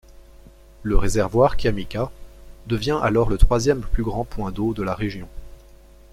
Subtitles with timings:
[0.81, 2.09] Le réservoir Kiamika
[2.65, 5.27] devient alors le troisième plus grand point d’eau de la région.